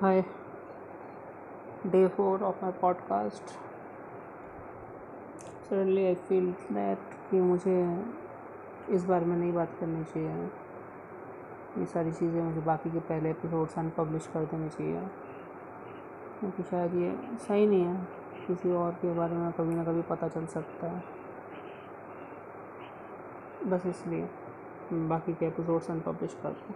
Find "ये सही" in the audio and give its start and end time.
16.94-17.66